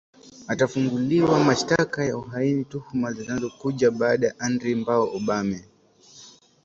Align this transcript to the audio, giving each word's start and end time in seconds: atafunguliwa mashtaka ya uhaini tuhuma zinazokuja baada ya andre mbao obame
atafunguliwa 0.47 1.43
mashtaka 1.43 2.05
ya 2.05 2.17
uhaini 2.17 2.65
tuhuma 2.65 3.13
zinazokuja 3.13 3.91
baada 3.91 4.27
ya 4.27 4.39
andre 4.39 4.75
mbao 4.75 5.15
obame 5.15 5.63